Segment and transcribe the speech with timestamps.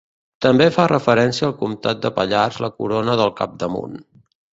[0.43, 4.01] També fa referència al comtat de Pallars la corona del capdamunt.